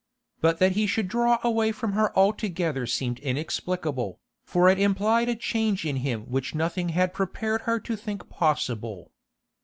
[0.39, 5.35] But that he should draw away from her altogether seemed inexplicable, for it implied a
[5.35, 9.11] change in him which nothing had prepared her to think possible.